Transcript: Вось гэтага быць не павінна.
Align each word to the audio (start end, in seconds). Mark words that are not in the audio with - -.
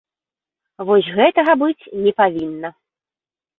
Вось 0.91 1.09
гэтага 1.19 1.53
быць 1.65 1.87
не 2.07 2.11
павінна. 2.25 2.69